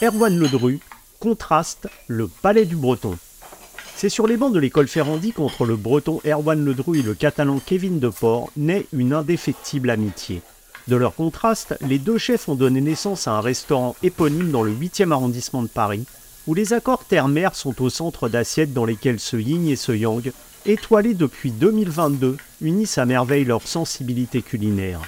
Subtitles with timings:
[0.00, 0.78] Erwan Ledru,
[1.18, 3.18] Contraste, le palais du breton.
[3.96, 7.58] C'est sur les bancs de l'école Ferrandi qu'entre le breton Erwan Ledru et le catalan
[7.58, 10.40] Kevin Deport naît une indéfectible amitié.
[10.86, 14.72] De leur contraste, les deux chefs ont donné naissance à un restaurant éponyme dans le
[14.72, 16.04] 8e arrondissement de Paris,
[16.46, 20.30] où les accords terre-mer sont au centre d'assiettes dans lesquelles ce yin et ce yang,
[20.64, 25.00] étoilés depuis 2022, unissent à merveille leur sensibilité culinaire.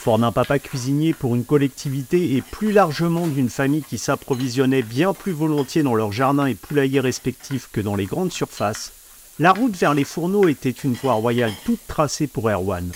[0.00, 5.12] Fort d'un papa cuisinier pour une collectivité et plus largement d'une famille qui s'approvisionnait bien
[5.12, 8.92] plus volontiers dans leurs jardins et poulaillers respectifs que dans les grandes surfaces,
[9.38, 12.90] la route vers les fourneaux était une voie royale toute tracée pour Erwan.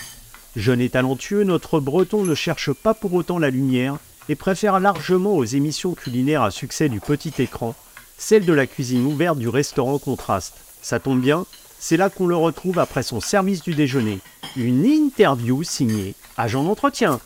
[0.55, 3.97] Jeune et talentueux, notre breton ne cherche pas pour autant la lumière
[4.27, 7.75] et préfère largement aux émissions culinaires à succès du petit écran,
[8.17, 10.55] celle de la cuisine ouverte du restaurant Contraste.
[10.81, 11.45] Ça tombe bien,
[11.77, 14.17] c'est là qu'on le retrouve après son service du déjeuner.
[14.55, 17.19] Une interview signée Agent d'entretien.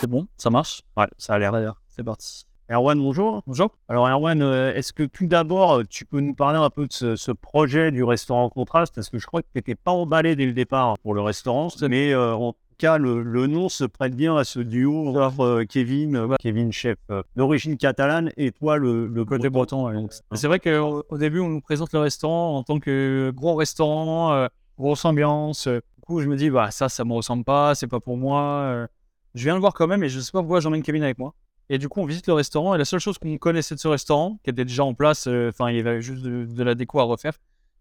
[0.00, 0.82] C'est bon, ça marche?
[0.96, 1.80] Ouais, ça a l'air d'ailleurs.
[1.88, 2.44] C'est parti.
[2.70, 3.42] Erwan, bonjour.
[3.48, 3.70] Bonjour.
[3.88, 7.16] Alors Erwan, euh, est-ce que tout d'abord, tu peux nous parler un peu de ce,
[7.16, 8.94] ce projet du restaurant Contraste?
[8.94, 11.68] Parce que je crois que tu n'étais pas emballé dès le départ pour le restaurant,
[11.88, 12.36] mais euh,
[12.78, 16.96] cas, le, le nom se prête bien à ce duo euh, Kevin, euh, Kevin chef
[17.10, 21.48] euh, d'origine catalane, et toi le, le Côté breton, C'est vrai qu'au au début, on
[21.48, 24.48] nous présente le restaurant en tant que gros restaurant,
[24.78, 25.68] grosse ambiance.
[25.68, 28.88] Du coup, je me dis, bah, ça, ça me ressemble pas, c'est pas pour moi.
[29.34, 31.34] Je viens le voir quand même et je sais pas pourquoi j'emmène Kevin avec moi.
[31.70, 33.88] Et du coup, on visite le restaurant et la seule chose qu'on connaissait de ce
[33.88, 36.74] restaurant, qui était déjà en place, euh, enfin, il y avait juste de, de la
[36.74, 37.34] déco à refaire,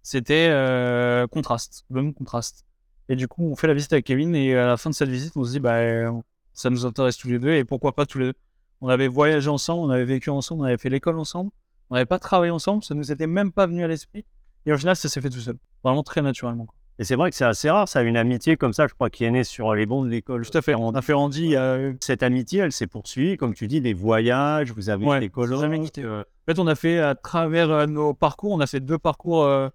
[0.03, 2.65] c'était euh, Contraste, le même Contraste.
[3.09, 5.09] Et du coup, on fait la visite avec Kevin et à la fin de cette
[5.09, 6.11] visite, on se dit, bah, euh,
[6.53, 8.33] ça nous intéresse tous les deux et pourquoi pas tous les deux.
[8.81, 11.51] On avait voyagé ensemble, on avait vécu ensemble, on avait fait l'école ensemble,
[11.89, 14.25] on n'avait pas travaillé ensemble, ça nous était même pas venu à l'esprit.
[14.65, 16.67] Et au final, ça s'est fait tout seul, vraiment très naturellement.
[16.99, 19.23] Et c'est vrai que c'est assez rare, ça, une amitié comme ça, je crois, qui
[19.23, 20.45] est née sur les bancs de l'école.
[20.47, 20.73] Tout à fait.
[20.75, 23.67] On a fait Randy, il y a eu Cette amitié, elle s'est poursuivie, comme tu
[23.67, 25.61] dis, des voyages, vous avez Ouais, des colloques.
[25.61, 28.79] jamais quitté, En fait, on a fait à travers euh, nos parcours, on a fait
[28.79, 29.69] deux parcours euh,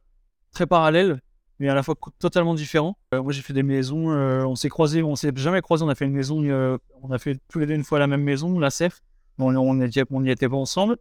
[0.52, 1.20] très parallèles,
[1.62, 2.96] mais à la fois totalement différents.
[3.14, 5.88] Euh, moi, j'ai fait des maisons, euh, on s'est croisés, on s'est jamais croisés, on
[5.88, 8.24] a fait une maison, euh, on a fait tous les deux une fois la même
[8.24, 9.00] maison, la CEF.
[9.38, 10.96] On n'y était, on n'y était pas ensemble.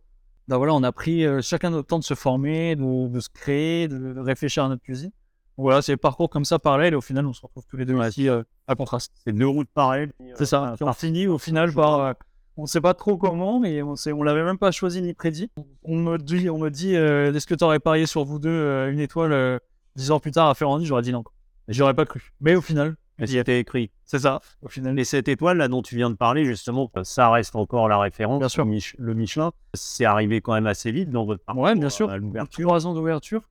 [0.47, 3.29] Ben voilà, on a pris euh, chacun notre temps de se former, de, de se
[3.29, 5.11] créer, de réfléchir à notre cuisine.
[5.57, 7.85] Voilà, c'est le parcours comme ça parallèle et au final, on se retrouve tous les
[7.85, 9.11] deux ici à contraste.
[9.23, 10.13] C'est deux routes parallèles.
[10.35, 10.75] C'est ça.
[10.79, 12.13] On finit au final par.
[12.55, 15.15] on ne sait pas trop comment, mais on ne on l'avait même pas choisi ni
[15.15, 15.49] prédit.
[15.83, 18.49] On me dit, on me dit euh, est-ce que tu aurais parié sur vous deux
[18.49, 19.59] euh, une étoile euh,
[19.95, 21.23] dix ans plus tard à Ferrandi J'aurais dit non.
[21.67, 22.31] j'aurais pas cru.
[22.41, 23.91] Mais au final, Et c'était écrit.
[24.05, 24.41] c'est ça.
[24.61, 27.87] Au final, Et cette étoile là dont tu viens de parler, justement, ça reste encore
[27.87, 28.39] la référence.
[28.39, 28.65] Bien sûr.
[28.65, 31.63] Le, Mich- le Michelin, c'est arrivé quand même assez vite dans votre parcours.
[31.63, 32.07] Ouais, bien sûr.
[32.17, 32.65] L'ouverture.
[32.67, 33.41] trois ans d'ouverture,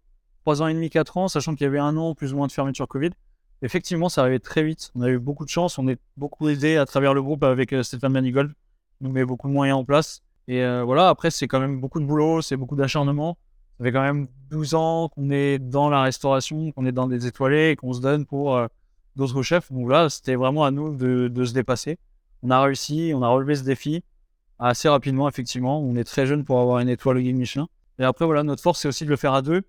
[0.42, 2.46] trois ans et demi, quatre ans, sachant qu'il y avait un an plus ou moins
[2.46, 3.10] de fermeture Covid.
[3.62, 4.90] Effectivement, ça arrivait très vite.
[4.94, 5.78] On a eu beaucoup de chance.
[5.78, 8.52] On est beaucoup aidé à travers le groupe avec euh, Stéphane Manigold.
[9.00, 10.22] Il nous met beaucoup de moyens en place.
[10.48, 13.36] Et euh, voilà, après, c'est quand même beaucoup de boulot, c'est beaucoup d'acharnement.
[13.80, 17.26] Ça fait quand même 12 ans qu'on est dans la restauration, qu'on est dans des
[17.26, 18.66] étoilés et qu'on se donne pour euh,
[19.16, 19.72] d'autres chefs.
[19.72, 21.98] Donc là, c'était vraiment à nous de, se dépasser.
[22.42, 24.04] On a réussi, on a relevé ce défi
[24.58, 25.80] assez rapidement, effectivement.
[25.80, 27.68] On est très jeune pour avoir une étoile au guide Michelin.
[27.98, 29.62] Et après, voilà, notre force, c'est aussi de le faire à deux.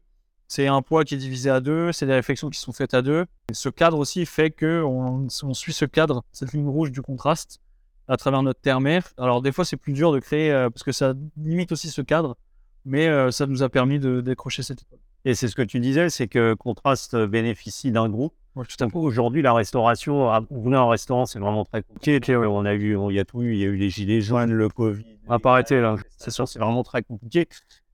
[0.49, 3.01] C'est un poids qui est divisé à deux, c'est des réflexions qui sont faites à
[3.01, 3.25] deux.
[3.53, 7.61] Ce cadre aussi fait que on, on suit ce cadre, cette ligne rouge du contraste
[8.09, 9.07] à travers notre terre-mer.
[9.17, 12.01] Alors des fois, c'est plus dur de créer euh, parce que ça limite aussi ce
[12.01, 12.35] cadre,
[12.85, 14.99] mais euh, ça nous a permis de décrocher cette étoile.
[15.23, 18.33] Et c'est ce que tu disais, c'est que Contraste bénéficie d'un groupe.
[18.55, 18.97] Ouais, tout à fait.
[18.97, 22.35] Aujourd'hui, la restauration, ouvrir un restaurant, c'est vraiment très compliqué.
[22.35, 24.51] On a eu, il y a tout eu, il y a eu les gilets jaunes,
[24.51, 25.05] le Covid.
[25.27, 25.95] On va pas arrêter, là.
[26.17, 27.47] C'est sûr, c'est vraiment très compliqué.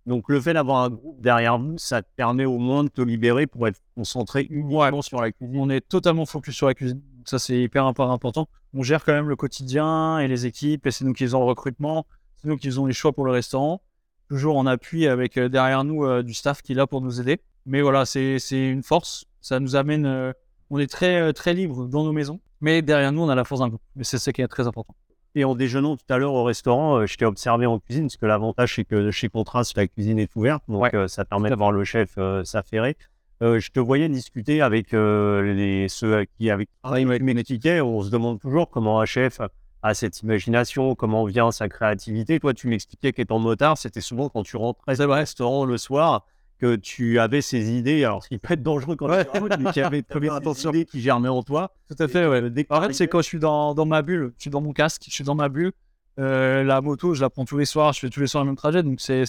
[0.05, 3.01] Donc, le fait d'avoir un groupe derrière vous, ça te permet au moins de te
[3.01, 5.59] libérer pour être concentré uniquement sur la cuisine.
[5.59, 7.01] On est totalement focus sur la cuisine.
[7.25, 8.47] Ça, c'est hyper imp- important.
[8.73, 11.45] On gère quand même le quotidien et les équipes, et c'est nous qui faisons le
[11.45, 12.05] recrutement,
[12.37, 13.81] c'est nous qui faisons les choix pour le restaurant.
[14.29, 17.21] Toujours en appui avec euh, derrière nous euh, du staff qui est là pour nous
[17.21, 17.39] aider.
[17.65, 19.25] Mais voilà, c'est une force.
[19.41, 20.05] Ça nous amène.
[20.05, 20.33] euh,
[20.69, 23.61] on est très, très libre dans nos maisons, mais derrière nous, on a la force
[23.61, 23.81] d'un groupe.
[23.97, 24.93] Et c'est ce qui est très important.
[25.35, 28.25] Et en déjeunant tout à l'heure au restaurant, je t'ai observé en cuisine, parce que
[28.25, 31.07] l'avantage, c'est que chez Contraste, la cuisine est ouverte, donc Ouais.
[31.07, 32.97] ça permet d'avoir le chef euh, s'affairer.
[33.43, 38.09] Euh, je te voyais discuter avec euh, les, ceux qui avec qui m'expliquais, on se
[38.09, 39.39] demande toujours comment un chef
[39.83, 42.39] a cette imagination, comment vient sa créativité.
[42.39, 46.25] Toi, tu m'expliquais qu'étant motard, c'était souvent quand tu rentrais au restaurant le soir
[46.57, 49.71] que tu avais ces idées, alors ce qui peut être dangereux quand tu routes, mais
[49.71, 50.71] qu'il y avait Attention.
[50.71, 51.71] idées qui germaient en toi.
[51.87, 52.41] Tout à fait, ouais.
[52.69, 55.03] En fait, c'est quand je suis dans, dans ma bulle, je suis dans mon casque,
[55.07, 55.71] je suis dans ma bulle.
[56.19, 58.49] Euh, la moto, je la prends tous les soirs, je fais tous les soirs le
[58.49, 59.23] même trajet, donc c'est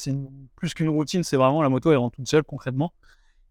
[0.57, 2.95] plus qu'une routine, c'est vraiment la moto, elle rentre toute seule concrètement.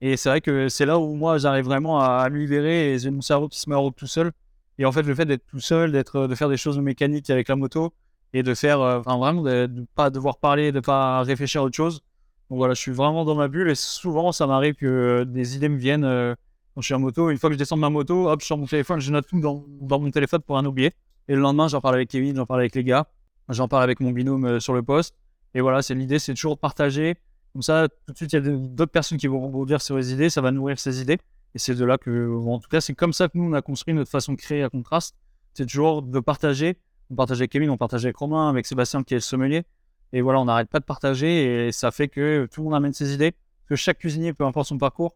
[0.01, 2.99] Et c'est vrai que c'est là où moi j'arrive vraiment à, à me libérer et
[2.99, 4.31] j'ai mon cerveau qui se met en route tout seul.
[4.79, 7.47] Et en fait, le fait d'être tout seul, d'être, de faire des choses mécaniques avec
[7.47, 7.94] la moto
[8.33, 11.75] et de faire, euh, vraiment, de, de pas devoir parler, de pas réfléchir à autre
[11.75, 12.01] chose.
[12.50, 15.68] Donc voilà, je suis vraiment dans ma bulle et souvent, ça m'arrive que des idées
[15.68, 16.33] me viennent euh,
[16.74, 17.29] quand je suis en moto.
[17.29, 19.27] Une fois que je descends de ma moto, hop, je sors mon téléphone, je note
[19.27, 20.94] tout dans, mon téléphone pour rien oublier.
[21.27, 23.07] Et le lendemain, j'en parle avec Kevin, j'en parle avec les gars,
[23.50, 25.15] j'en parle avec mon binôme euh, sur le poste.
[25.56, 27.15] Et voilà, c'est l'idée, c'est toujours de partager.
[27.51, 30.13] Comme ça, tout de suite, il y a d'autres personnes qui vont rebondir sur les
[30.13, 31.18] idées, ça va nourrir ces idées.
[31.55, 33.61] Et c'est de là que, en tout cas, c'est comme ça que nous, on a
[33.61, 35.15] construit notre façon de créer à contraste.
[35.53, 36.77] C'est toujours de partager.
[37.09, 39.63] On partage avec Kevin, on partage avec Romain, avec Sébastien qui est le sommelier.
[40.13, 42.94] Et voilà, on n'arrête pas de partager et ça fait que tout le monde amène
[42.94, 43.33] ses idées.
[43.67, 45.15] Que chaque cuisinier, peu importe son parcours,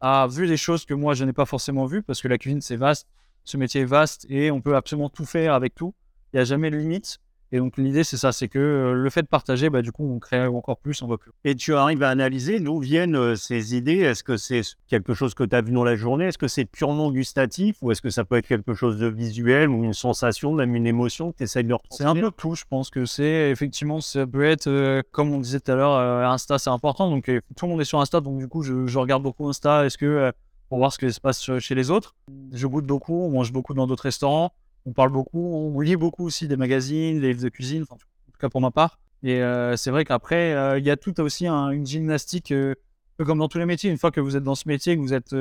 [0.00, 2.60] a vu des choses que moi, je n'ai pas forcément vues parce que la cuisine,
[2.60, 3.06] c'est vaste.
[3.44, 5.94] Ce métier est vaste et on peut absolument tout faire avec tout.
[6.32, 7.18] Il n'y a jamais de limite.
[7.52, 10.04] Et donc l'idée, c'est ça, c'est que euh, le fait de partager, bah, du coup,
[10.04, 11.30] on crée encore plus, on va plus.
[11.44, 14.00] Et tu arrives à analyser d'où viennent euh, ces idées?
[14.00, 16.26] Est-ce que c'est quelque chose que tu as vu dans la journée?
[16.26, 19.70] Est-ce que c'est purement gustatif Ou est-ce que ça peut être quelque chose de visuel
[19.70, 22.56] ou une sensation, même une émotion que tu essayes de leur C'est un peu tout,
[22.56, 25.96] je pense que c'est effectivement, ça peut être, euh, comme on disait tout à l'heure,
[26.28, 27.10] Insta, c'est important.
[27.10, 29.86] Donc tout le monde est sur Insta, donc du coup, je, je regarde beaucoup Insta.
[29.86, 30.32] Est-ce que
[30.68, 32.16] pour voir ce qui se passe chez les autres?
[32.52, 34.52] Je goûte beaucoup, on mange beaucoup dans d'autres restaurants
[34.86, 38.06] on parle beaucoup, on lit beaucoup aussi des magazines, des livres de cuisine, en tout
[38.38, 38.98] cas pour ma part.
[39.22, 42.74] Et euh, c'est vrai qu'après, euh, il y a tout aussi une gymnastique, euh,
[43.16, 43.90] peu comme dans tous les métiers.
[43.90, 45.34] Une fois que vous êtes dans ce métier, que vous êtes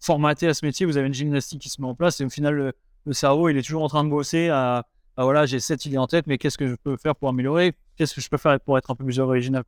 [0.00, 2.20] formaté à ce métier, vous avez une gymnastique qui se met en place.
[2.20, 2.72] Et au final,
[3.04, 4.86] le, cerveau, il est toujours en train de bosser à,
[5.18, 7.74] voilà, j'ai cette idée en tête, mais qu'est-ce que je peux faire pour améliorer?
[7.96, 9.64] Qu'est-ce que je peux faire pour être un peu plus original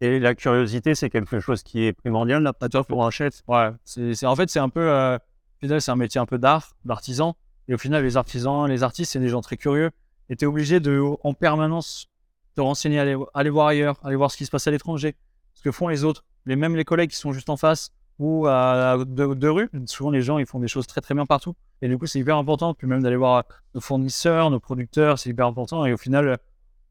[0.00, 3.42] Et la curiosité, c'est quelque chose qui est primordial, là, pas pour un chef?
[3.46, 5.18] Ouais, c'est, en fait, c'est un peu,
[5.62, 7.36] c'est un métier un peu d'art, d'artisan.
[7.68, 9.90] Et au final, les artisans, les artistes, c'est des gens très curieux.
[10.28, 12.08] Et tu es obligé de, en permanence,
[12.54, 15.14] te renseigner, aller, aller voir ailleurs, aller voir ce qui se passe à l'étranger,
[15.54, 18.46] ce que font les autres, les, même les collègues qui sont juste en face ou
[18.46, 19.68] à, de, rue.
[19.86, 21.54] Souvent, les gens, ils font des choses très très bien partout.
[21.80, 22.74] Et du coup, c'est hyper important.
[22.74, 23.44] Puis même d'aller voir
[23.74, 25.84] nos fournisseurs, nos producteurs, c'est hyper important.
[25.86, 26.38] Et au final,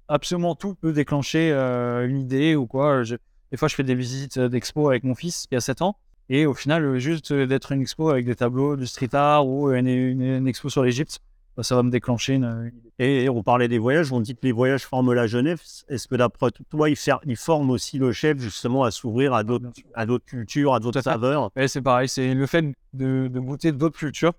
[0.08, 3.04] absolument tout peut déclencher euh, une idée ou quoi.
[3.04, 5.98] des fois, je fais des visites d'expo avec mon fils qui a 7 ans.
[6.34, 10.48] Et au final, juste d'être une expo avec des tableaux du street art ou une,
[10.48, 11.20] expo sur l'Égypte,
[11.58, 14.54] bah, ça va me déclencher une, Et on parlait des voyages, on dit que les
[14.54, 15.84] voyages forment la jeunesse.
[15.90, 20.06] Est-ce que d'après toi, ils, forment aussi le chef justement à s'ouvrir à d'autres, à
[20.06, 21.52] d'autres cultures, à d'autres saveurs?
[21.68, 22.64] C'est pareil, c'est le fait
[22.94, 24.32] de, goûter d'autres cultures.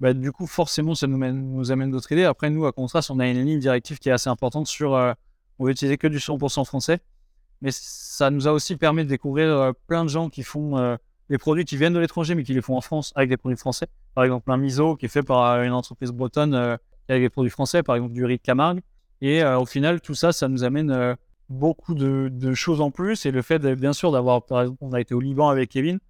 [0.00, 2.24] Bah, du coup, forcément, ça nous, nous amène d'autres idées.
[2.24, 4.94] Après, nous, à contraste, on a une ligne directive qui est assez importante sur.
[4.94, 5.14] Euh,
[5.58, 6.98] on veut utiliser que du 100% français.
[7.62, 10.76] Mais ça nous a aussi permis de découvrir euh, plein de gens qui font.
[10.76, 10.96] Euh,
[11.32, 13.56] des produits qui viennent de l'étranger mais qui les font en France avec des produits
[13.56, 13.86] français.
[14.14, 16.76] Par exemple, un miso qui est fait par euh, une entreprise bretonne euh,
[17.08, 18.80] avec des produits français, par exemple du riz de Camargue.
[19.22, 21.16] Et euh, au final, tout ça, ça nous amène
[21.48, 23.24] beaucoup de, choses en plus.
[23.24, 26.00] Et le fait, bien sûr, d'avoir, par exemple, on a été au Liban avec Kevin.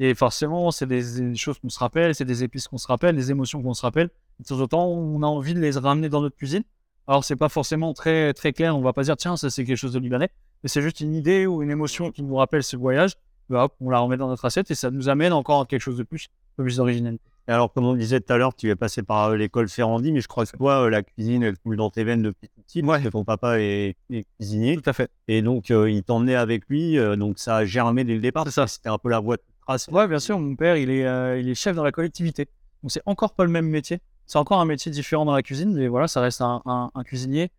[0.00, 3.30] Et forcément, c'est des, choses qu'on se rappelle, c'est des épices qu'on se rappelle, des
[3.30, 4.10] émotions qu'on se rappelle.
[4.40, 6.64] De temps en temps, on a envie de les ramener dans notre cuisine.
[7.06, 8.76] Alors, c'est pas forcément très, très clair.
[8.76, 10.30] On va pas dire, tiens, ça, c'est quelque chose de libanais.
[10.64, 13.12] Mais c'est juste une idée ou une émotion qui nous rappelle ce voyage
[13.50, 16.02] on la remet dans notre assiette et ça nous amène encore à quelque chose de
[16.02, 17.18] plus, un peu plus original.
[17.48, 20.10] Et alors, comme on disait tout à l'heure, tu es passé par euh, l'école Ferrandi,
[20.10, 22.60] mais je crois que toi, euh, la cuisine, elle coule dans tes veines depuis tout
[22.62, 22.82] petit.
[22.82, 23.08] Ouais.
[23.08, 23.94] ton papa est,
[24.36, 24.76] cuisinier.
[24.76, 25.10] Tout à fait.
[25.28, 28.48] Et donc, euh, il t'emmenait avec lui, donc ça a germé dès le départ.
[28.48, 28.66] Ça.
[28.66, 29.86] C'était un peu la voie de trace.
[29.88, 30.40] Ouais, bien sûr.
[30.40, 32.48] Mon père, il est, il est chef dans la collectivité.
[32.82, 34.00] Donc, c'est encore pas le même métier.
[34.26, 37.50] C'est encore un métier différent dans la cuisine, mais voilà, ça reste un, un cuisinier.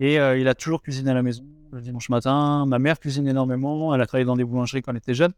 [0.00, 2.66] Et il a toujours cuisiné à la maison le dimanche matin.
[2.66, 3.94] Ma mère cuisine énormément.
[3.94, 5.32] Elle a travaillé dans des boulangeries quand elle était jeune.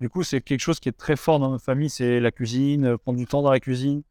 [0.00, 2.84] Du coup, c'est quelque chose qui est très fort dans notre famille, c'est la cuisine,
[2.84, 4.02] euh, prendre du temps dans la cuisine.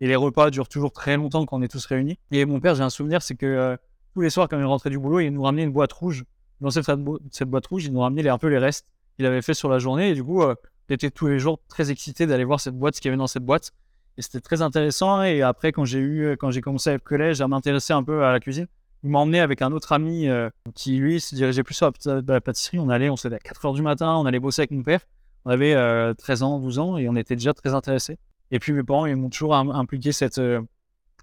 [0.00, 2.18] Et les repas durent toujours très longtemps quand on est tous réunis.
[2.30, 3.76] Et mon père, j'ai un souvenir, c'est que euh,
[4.12, 6.24] tous les soirs, quand il rentrait du boulot, il nous ramenait une boîte rouge.
[6.60, 6.88] Dans cette,
[7.32, 9.80] cette boîte rouge, il nous ramenait un peu les restes qu'il avait fait sur la
[9.80, 10.10] journée.
[10.10, 10.54] Et du coup, euh,
[10.88, 13.26] j'étais tous les jours très excité d'aller voir cette boîte, ce qu'il y avait dans
[13.26, 13.72] cette boîte.
[14.16, 15.22] Et c'était très intéressant.
[15.24, 18.24] Et après, quand j'ai eu, quand j'ai commencé à être collège, à m'intéresser un peu
[18.24, 18.68] à la cuisine,
[19.04, 20.26] il m'a emmené avec un autre ami
[20.74, 22.78] qui, lui, se dirigeait plus sur la, pâtisserie.
[22.78, 25.00] On allait, on s'était à 4 heures du matin, on allait bosser avec mon père.
[25.44, 25.74] On avait
[26.14, 28.18] 13 euh, ans, 12 ans et on était déjà très intéressés.
[28.50, 30.38] Et puis mes parents, ils m'ont toujours impliqué cette.
[30.38, 30.62] Euh,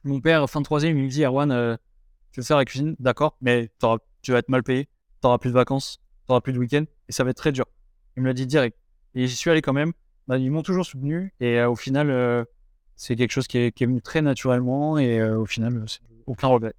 [0.04, 1.76] mon père, fin de troisième, il me dit Erwan, euh,
[2.32, 2.96] tu veux faire la cuisine?
[3.00, 3.72] D'accord, mais
[4.22, 4.92] tu vas être mal payé, tu
[5.24, 7.66] n'auras plus de vacances, tu n'auras plus de week-end et ça va être très dur.
[8.18, 8.78] Il me l'a dit direct.
[9.14, 9.94] Et j'y suis allé quand même.
[10.28, 12.46] Bah, ils m'ont toujours soutenu et au final,
[12.96, 15.86] c'est quelque chose qui est, venu très naturellement et au final,
[16.26, 16.74] aucun regret.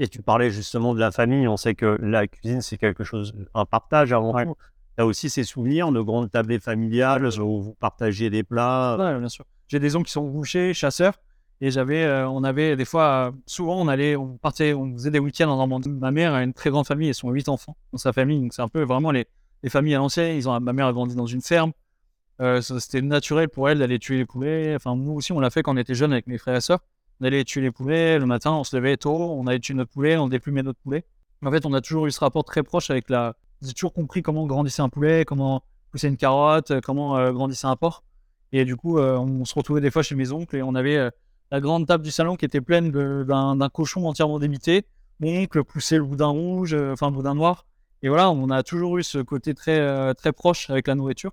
[0.00, 1.48] Et tu parlais justement de la famille.
[1.48, 4.54] On sait que la cuisine, c'est quelque chose, un partage avant tout
[4.98, 8.96] tu as aussi ces souvenirs de grandes tablées familiales où vous partagez des plats.
[8.98, 9.44] Oui, bien sûr.
[9.68, 11.14] J'ai des oncles qui sont bouchers, chasseurs.
[11.60, 15.18] Et j'avais, euh, on avait des fois, souvent on allait, on partait, on faisait des
[15.18, 15.88] week-ends en Normandie.
[15.88, 18.52] Ma mère a une très grande famille, elles sont huit enfants dans sa famille, donc
[18.52, 19.26] c'est un peu vraiment les,
[19.64, 20.36] les familles à l'ancienne.
[20.36, 21.72] Ils ont, ma mère a grandi dans une ferme,
[22.40, 24.74] euh, c'était naturel pour elle d'aller tuer les poulets.
[24.76, 26.80] Enfin, nous aussi on l'a fait quand on était jeunes avec mes frères et sœurs.
[27.20, 28.18] On allait tuer les poulets.
[28.18, 31.04] Le matin, on se levait tôt, on allait tuer notre poulet, on déplumait notre poulet.
[31.44, 33.36] En fait, on a toujours eu ce rapport très proche avec la.
[33.62, 37.76] J'ai toujours compris comment grandissait un poulet, comment pousser une carotte, comment euh, grandissait un
[37.76, 38.04] porc.
[38.52, 40.96] Et du coup, euh, on se retrouvait des fois chez mes oncles et on avait
[40.96, 41.10] euh,
[41.50, 44.86] la grande table du salon qui était pleine d'un cochon entièrement débité.
[45.20, 47.66] Mon oncle poussait le boudin rouge, euh, enfin le boudin noir.
[48.02, 51.32] Et voilà, on a toujours eu ce côté très, euh, très proche avec la nourriture.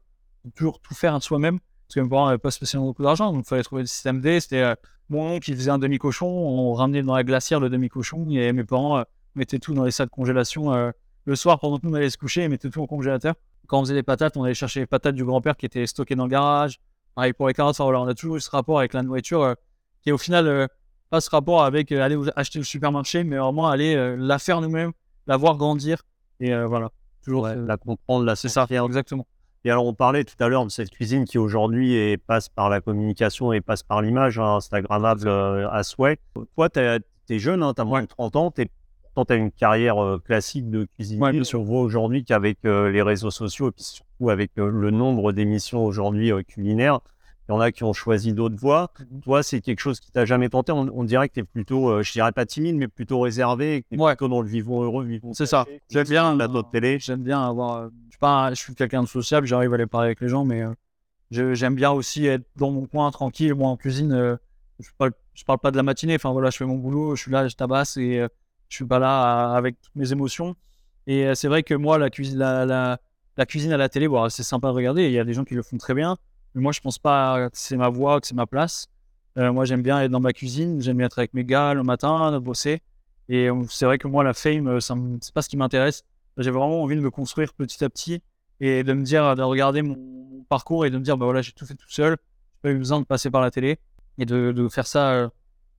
[0.56, 1.60] Toujours tout faire à soi-même.
[1.88, 4.22] Parce que mes parents n'avaient pas spécialement beaucoup d'argent, donc il fallait trouver le système
[4.22, 4.40] D.
[4.40, 4.76] C'était euh,
[5.10, 8.64] mon oncle qui faisait un demi-cochon, on ramenait dans la glacière le demi-cochon et mes
[8.64, 9.04] parents euh,
[9.36, 10.92] mettaient tout dans les sacs de congélation euh,
[11.26, 13.36] le soir pendant que nous on allait se coucher, ils mettaient tout au congélateur.
[13.68, 16.16] Quand on faisait des patates, on allait chercher les patates du grand-père qui étaient stockées
[16.16, 16.80] dans le garage.
[17.16, 19.42] Pareil pour les carottes, enfin, voilà, on a toujours eu ce rapport avec la nourriture
[19.42, 19.54] euh,
[20.02, 20.68] qui est au final
[21.10, 24.92] pas ce rapport avec aller acheter au supermarché, mais vraiment aller la faire nous-mêmes,
[25.28, 26.04] la voir grandir.
[26.40, 26.92] Et voilà,
[27.24, 27.44] toujours.
[27.44, 29.26] Ouais, la comprendre, la c'est ça, exactement.
[29.66, 32.82] Et alors, on parlait tout à l'heure de cette cuisine qui aujourd'hui passe par la
[32.82, 36.20] communication et passe par l'image, hein, Instagrammable euh, à souhait.
[36.54, 40.20] Toi, tu es jeune, tu as moins de 30 ans, tu as une carrière euh,
[40.20, 41.40] classique de cuisinier.
[41.42, 41.56] Ouais.
[41.56, 45.84] On voit aujourd'hui qu'avec euh, les réseaux sociaux et puis surtout avec le nombre d'émissions
[45.84, 47.00] aujourd'hui culinaires,
[47.48, 48.92] il y en a qui ont choisi d'autres voies.
[49.00, 49.22] Mhm.
[49.22, 50.72] Toi, c'est quelque chose qui t'a jamais tenté?
[50.72, 53.84] On, on dirait que tu es plutôt, euh, je dirais pas timide, mais plutôt réservé,
[53.84, 54.14] que tu Ouais.
[54.14, 55.66] plutôt dans le vivant heureux, vivant C'est ça.
[55.90, 56.98] J'aime bien, la télé.
[57.00, 57.90] J'aime bien avoir.
[58.22, 61.76] Je suis quelqu'un de sociable, j'arrive à aller parler avec les gens, mais euh, j'aime
[61.76, 63.54] bien aussi être dans mon coin tranquille.
[63.56, 64.38] Moi en cuisine, euh,
[64.80, 66.16] je parle, je parle pas de la matinée.
[66.16, 68.28] Enfin voilà, je fais mon boulot, je suis là, je tabasse et euh,
[68.70, 70.56] je suis pas là avec toutes mes émotions.
[71.08, 75.06] Et c'est vrai que moi, la cuisine, à la télé, c'est sympa de regarder.
[75.06, 76.18] Il y a des gens qui le font très bien,
[76.56, 78.88] mais moi je pense pas que c'est ma voie, que c'est ma place.
[79.36, 82.40] Moi j'aime bien être dans ma cuisine, j'aime bien être avec mes gars le matin,
[82.40, 82.82] bosser.
[83.30, 86.04] Et c'est vrai que moi la fame, me- c'est pas ce qui m'intéresse.
[86.38, 88.22] J'ai vraiment envie de me construire petit à petit
[88.60, 89.96] et de me dire, de regarder mon,
[90.46, 92.18] parcours et de me dire, bah voilà, j'ai tout fait tout seul.
[92.56, 93.80] J'ai pas eu besoin de passer par la télé
[94.18, 95.30] et de, faire ça euh,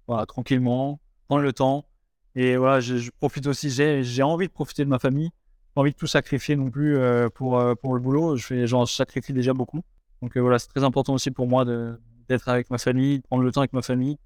[0.06, 1.86] voilà, tranquillement, prendre le temps.
[2.34, 5.30] Et voilà, je, profite aussi, j'ai envie de profiter de ma famille.
[5.74, 8.36] Pas envie de tout sacrifier non plus euh, pour, euh, pour le boulot.
[8.36, 9.82] Je fais, genre, je sacrifie déjà beaucoup.
[10.22, 11.64] Donc voilà, c'est très important aussi pour moi
[12.28, 14.18] d'être avec ma famille, de prendre le temps avec ma famille,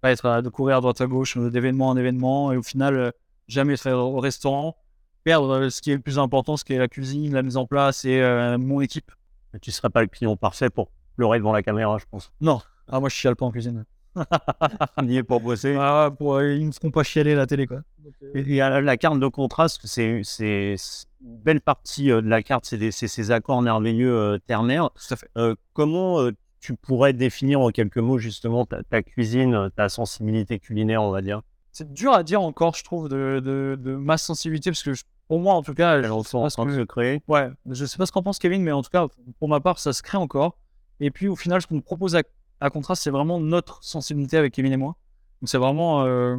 [0.00, 3.12] pas être de courir à droite à gauche d'événement en événement et au final
[3.46, 4.76] jamais faire au restaurant,
[5.26, 7.56] perdre euh, ce qui est le plus important, ce qui est la cuisine, la mise
[7.56, 9.10] en place et euh, mon équipe.
[9.60, 12.30] Tu serais pas le client parfait pour pleurer devant la caméra, je pense.
[12.40, 13.84] Non, ah moi je chiale pas en cuisine.
[14.96, 15.74] On y est pour bosser.
[15.78, 17.80] Ah, pour, euh, ils me feront pas chialer la télé quoi.
[18.34, 20.76] Et, et la, la carte de contraste, c'est une
[21.20, 24.90] belle partie euh, de la carte, c'est des- c'est ces accords merveilleux euh, ternaires.
[24.92, 25.28] Tout à fait.
[25.36, 26.30] Euh, comment euh,
[26.60, 31.20] tu pourrais définir en quelques mots justement ta, ta cuisine, ta sensibilité culinaire, on va
[31.20, 31.42] dire?
[31.72, 35.02] C'est dur à dire encore, je trouve, de, de, de ma sensibilité parce que je-
[35.28, 37.22] pour moi en tout cas, je sais pas ce que- se créer.
[37.28, 39.06] Ouais, je sais pas ce qu'en pense Kevin, mais en tout cas,
[39.38, 40.56] pour ma part, ça se crée encore.
[41.00, 42.22] Et puis au final, ce qu'on propose à,
[42.60, 44.96] à contraste, c'est vraiment notre sensibilité avec Kevin et moi.
[45.42, 46.36] Donc c'est vraiment euh,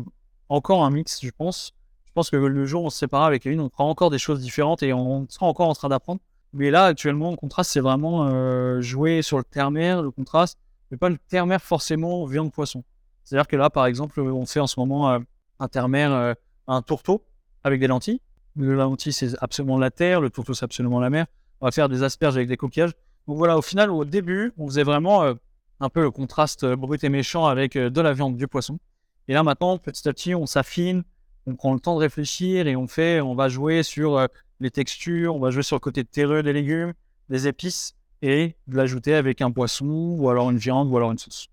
[0.49, 1.73] encore un mix, je pense.
[2.05, 4.17] Je pense que le jour où on se séparera avec Kevin, on fera encore des
[4.17, 6.19] choses différentes et on sera encore en train d'apprendre.
[6.53, 10.57] Mais là, actuellement, le contraste, c'est vraiment euh, jouer sur le terre-mer, le contraste,
[10.89, 12.83] mais pas le terre-mer forcément viande-poisson.
[13.23, 15.19] C'est-à-dire que là, par exemple, on fait en ce moment euh,
[15.59, 16.35] un terre-mer,
[16.67, 17.23] un tourteau
[17.63, 18.21] avec des lentilles.
[18.57, 21.27] Le lentille, c'est absolument la terre, le tourteau, c'est absolument la mer.
[21.61, 22.93] On va faire des asperges avec des coquillages.
[23.27, 25.33] Donc voilà, au final, au début, on faisait vraiment euh,
[25.79, 28.79] un peu le contraste euh, brut et méchant avec euh, de la viande, du poisson.
[29.27, 31.03] Et là, maintenant, petit à petit, on s'affine,
[31.45, 34.27] on prend le temps de réfléchir et on fait, on va jouer sur
[34.59, 36.93] les textures, on va jouer sur le côté terreux des légumes,
[37.29, 41.17] des épices et de l'ajouter avec un poisson ou alors une viande ou alors une
[41.17, 41.47] sauce.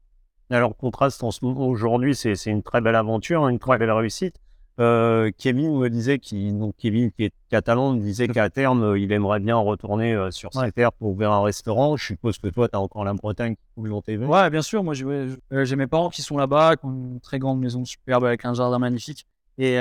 [0.50, 3.90] Alors, contraste en ce moment, aujourd'hui, c'est c'est une très belle aventure, une très belle
[3.90, 4.36] réussite.
[4.80, 8.98] Euh, Kevin me disait, qui, donc Kevin qui est catalan, me disait qu'à terme, euh,
[8.98, 10.66] il aimerait bien retourner euh, sur Ouais.
[10.66, 11.96] ses terres pour ouvrir un restaurant.
[11.96, 14.28] Je suppose que toi, tu as encore la Bretagne qui coule dans tes veines.
[14.28, 14.82] Ouais, bien sûr.
[14.82, 17.84] Moi, j'ai euh, j'ai mes parents qui sont là-bas, qui ont une très grande maison
[17.84, 19.26] superbe avec un jardin magnifique.
[19.58, 19.76] Et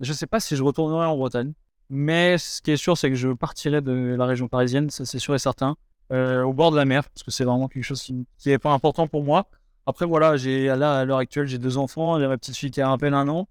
[0.00, 1.52] je sais pas si je retournerai en Bretagne.
[1.88, 5.20] Mais ce qui est sûr, c'est que je partirai de la région parisienne, ça c'est
[5.20, 5.76] sûr et certain,
[6.10, 8.72] au bord de la mer, parce que c'est vraiment quelque chose qui, qui est pas
[8.72, 9.46] important pour moi.
[9.86, 12.80] Après, voilà, j'ai là, à l'heure actuelle, j'ai deux enfants, j'ai ma petite fille qui
[12.80, 13.46] a à peine un an.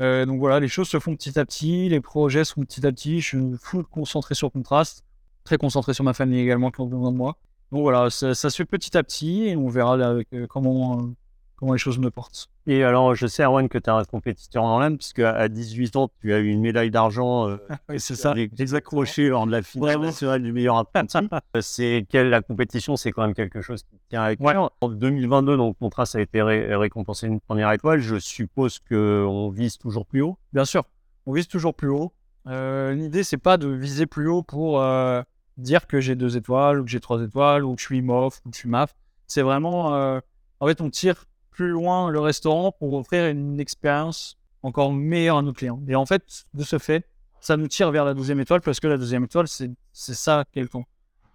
[0.00, 2.86] Euh, donc voilà, les choses se font petit à petit, les projets se font petit
[2.86, 3.20] à petit.
[3.20, 5.04] Je suis full concentré sur contraste,
[5.44, 7.36] très concentré sur ma famille également qui ont besoin de moi.
[7.70, 11.14] Donc voilà, ça, se fait petit à petit et on verra euh, comment, euh,
[11.62, 12.48] comment les choses me portent.
[12.66, 15.94] Et alors, je sais, Erwan, que tu es un compétiteur dans l'âme, puisque à 18
[15.94, 17.56] ans, tu as eu une médaille d'argent euh,
[17.88, 18.34] Oui, c'est ça.
[18.74, 21.18] accrochés lors de la finale nationale du meilleur apprenti.
[21.56, 24.54] Euh, c'est quelle la compétition, c'est quand même quelque chose qui tient avec Ouais.
[24.80, 28.00] En 2022, donc, contrat, ça a été ré- récompensé une première étoile.
[28.00, 30.36] Je suppose qu'on vise toujours plus haut.
[30.52, 30.82] Bien sûr,
[31.26, 32.12] on vise toujours plus haut.
[32.48, 35.22] Euh, L'idée, c'est pas de viser plus haut pour euh,
[35.58, 38.40] dire que j'ai deux étoiles, ou que j'ai trois étoiles, ou que je suis MOF,
[38.44, 38.94] ou que je suis MAF.
[39.28, 39.94] C'est vraiment.
[39.94, 40.18] euh,
[40.60, 45.42] en fait, on tire plus loin le restaurant pour offrir une expérience encore meilleure à
[45.42, 45.80] nos clients.
[45.86, 47.06] Et en fait, de ce fait,
[47.40, 50.68] ça nous tire vers la deuxième étoile parce que la deuxième étoile, c'est ça qu'elle
[50.68, 50.86] compte.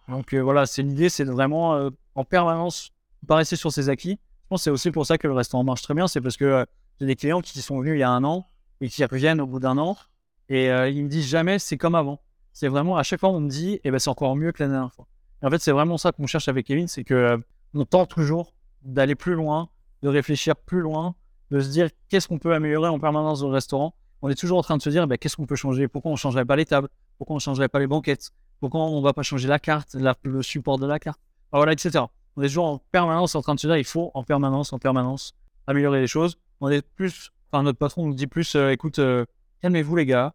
[0.07, 2.91] Donc euh, voilà, c'est l'idée, c'est vraiment euh, en permanence
[3.27, 4.19] pas rester sur ses acquis.
[4.43, 6.45] Je pense c'est aussi pour ça que le restaurant marche très bien, c'est parce que
[6.45, 6.65] euh,
[6.99, 8.47] j'ai des clients qui sont venus il y a un an
[8.79, 9.97] et qui reviennent au bout d'un an
[10.49, 12.21] et ils me disent jamais c'est comme avant.
[12.53, 14.69] C'est vraiment à chaque fois on me dit eh ben c'est encore mieux que la
[14.69, 15.07] dernière fois.
[15.43, 17.37] Et en fait, c'est vraiment ça qu'on cherche avec Kevin, c'est que
[17.73, 19.69] on tente toujours d'aller plus loin,
[20.03, 21.15] de réfléchir plus loin,
[21.51, 23.95] de se dire qu'est-ce qu'on peut améliorer en permanence dans le restaurant.
[24.21, 26.15] On est toujours en train de se dire ben, qu'est-ce qu'on peut changer, pourquoi on
[26.15, 29.03] ne changerait pas les tables, pourquoi on ne changerait pas les banquettes, pourquoi on ne
[29.03, 31.19] va pas changer la carte, le support de la carte,
[31.51, 32.05] voilà, etc.
[32.35, 34.79] On est toujours en permanence en train de se dire il faut en permanence, en
[34.79, 35.33] permanence
[35.67, 36.37] améliorer les choses.
[36.61, 39.25] On est plus, enfin notre patron nous dit plus, euh, écoute, euh,
[39.61, 40.33] calmez-vous les gars,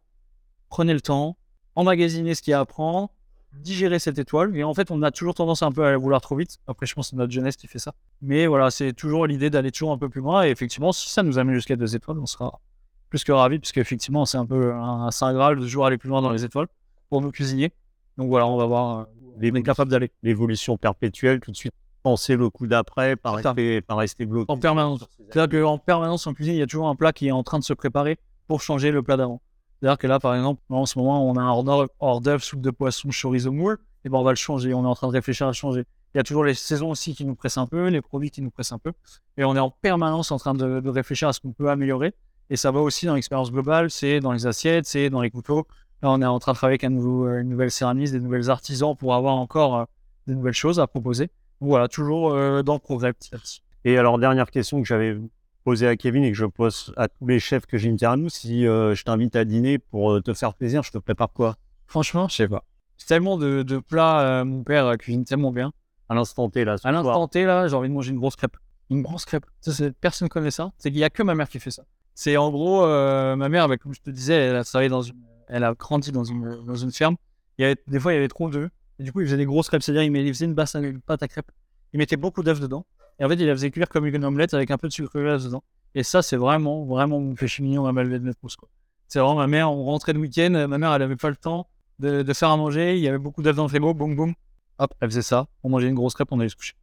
[0.68, 1.36] prenez le temps,
[1.74, 3.10] emmagasiner ce qu'il y a à prendre,
[3.54, 4.56] digérer cette étoile.
[4.56, 6.58] Et en fait, on a toujours tendance un peu à la vouloir trop vite.
[6.66, 7.92] Après, je pense que c'est notre jeunesse qui fait ça.
[8.20, 10.44] Mais voilà, c'est toujours l'idée d'aller toujours un peu plus loin.
[10.44, 12.60] Et effectivement, si ça nous amène jusqu'à deux étoiles, on sera
[13.08, 16.08] plus que ravis, puisque effectivement, c'est un peu un, saint graal de toujours aller plus
[16.08, 16.68] loin dans les étoiles
[17.10, 17.72] pour nos cuisiniers.
[18.16, 18.98] Donc voilà, on va voir.
[19.00, 19.04] euh,
[19.38, 23.32] on est capable d'aller L'évolution perpétuelle, tout de suite penser le coup d'après, ça.
[23.32, 24.52] rester, pas rester bloqué.
[24.52, 25.04] en permanence.
[25.30, 27.58] C'est-à-dire qu'en permanence en cuisine, il y a toujours un plat qui est en train
[27.58, 28.18] de se préparer
[28.48, 29.40] pour changer le plat d'avant.
[29.82, 31.50] C'est-à-dire que là, par exemple, en ce moment, on a un
[31.98, 34.72] hors d'œuvre, soupe de poisson, chorizo moule, et ben on va le changer.
[34.74, 35.86] On est en train de réfléchir à changer.
[36.14, 38.42] Il y a toujours les saisons aussi qui nous pressent un peu, les produits qui
[38.42, 38.92] nous pressent un peu,
[39.36, 42.14] et on est en permanence en train de, réfléchir à ce qu'on peut améliorer.
[42.48, 45.66] Et ça va aussi dans l'expérience globale, c'est dans les assiettes, c'est dans les couteaux.
[46.00, 48.94] Là, on est en train de travailler avec euh, une nouvelle céramiste, des nouvelles artisans
[48.94, 49.84] pour avoir encore euh,
[50.28, 51.28] des nouvelles choses à proposer.
[51.60, 53.62] Voilà, toujours euh, dans le progrès petit à petit.
[53.84, 55.16] Et alors, dernière question que j'avais
[55.64, 58.94] posée à Kevin et que je pose à tous les chefs que j'interviewe, si euh,
[58.94, 61.56] je t'invite à dîner pour euh, te faire plaisir, je te prépare quoi?
[61.86, 62.64] Franchement, je sais pas.
[62.96, 65.72] C'est tellement de, de plats, euh, mon père cuisine tellement bien.
[66.08, 68.56] À l'instant T, là, À l'instant T, là, j'ai envie de manger une grosse crêpe.
[68.90, 69.46] Une grosse crêpe.
[69.60, 70.72] Ça, personne connaît ça.
[70.78, 71.84] C'est qu'il y a que ma mère qui fait ça.
[72.14, 75.00] C'est en gros, euh, ma mère, bah, comme je te disais, elle a travaillé dans
[75.02, 75.16] une,
[75.48, 77.16] elle a grandi dans une, dans une ferme.
[77.58, 78.68] Il y avait, des fois, il y avait trop d'œufs.
[78.98, 79.82] Et du coup, il faisait des grosses crêpes.
[79.82, 81.50] C'est-à-dire, il, met- il faisait une basse une pâte à crêpes.
[81.94, 82.84] Il mettait beaucoup d'œufs dedans.
[83.18, 85.20] Et en fait, il la faisait cuire comme une omelette avec un peu de sucre
[85.20, 85.62] glace dedans.
[85.94, 88.68] Et ça, c'est vraiment, vraiment mon péché mignon à Malvé de quoi.
[89.08, 91.68] C'est vraiment ma mère, on rentrait le week-end, ma mère, elle avait pas le temps
[91.98, 92.96] de, de faire à manger.
[92.96, 94.34] Il y avait beaucoup d'œufs dans le frigo, boum, boum.
[94.78, 95.46] Hop, elle faisait ça.
[95.62, 96.74] On mangeait une grosse crêpe, on allait se coucher.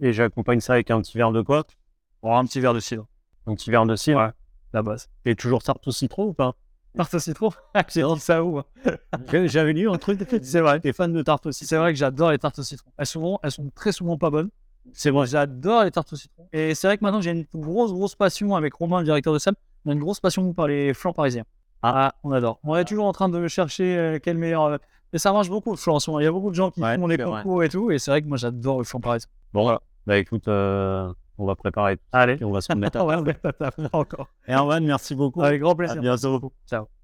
[0.00, 1.64] Et j'accompagne ça avec un petit verre de quoi?
[2.22, 3.06] Aura un petit verre de cidre,
[3.46, 4.18] Un petit verre de cidre?
[4.18, 4.30] Ouais.
[4.72, 5.08] la base.
[5.24, 6.56] Et toujours tarte au citron ou pas?
[6.96, 7.50] Tarte au citron?
[7.88, 8.64] J'ai dit ça où hein?
[9.46, 10.20] J'avais lu un truc.
[10.42, 10.80] C'est vrai.
[10.80, 12.90] T'es fan de tarte au citron C'est vrai que j'adore les tartes au citron.
[12.98, 14.50] Elles, souvent, elles sont très souvent pas bonnes.
[14.92, 15.26] C'est vrai.
[15.26, 16.46] J'adore les tartes au citron.
[16.52, 19.38] Et c'est vrai que maintenant, j'ai une grosse, grosse passion avec Romain, le directeur de
[19.38, 19.54] salle.
[19.84, 21.44] On a une grosse passion par les flancs parisiens.
[21.82, 22.58] Ah, on adore.
[22.64, 24.64] On est toujours en train de chercher euh, quel meilleur.
[24.64, 24.76] euh,
[25.12, 26.20] Et ça marche beaucoup le flanc en ce moment.
[26.20, 27.90] Il y a beaucoup de gens qui Ouais, font les concours et tout.
[27.92, 29.28] Et c'est vrai que moi, j'adore le flanc parisien.
[29.52, 29.80] Bon, voilà.
[30.06, 32.36] Bah écoute, euh, on va préparer Allez.
[32.40, 34.26] et on va se remettre à ouais, on pas encore.
[34.48, 35.40] Erwan, merci beaucoup.
[35.42, 36.00] Avec grand À plaisir.
[36.00, 36.52] bientôt.
[36.68, 36.88] Ciao.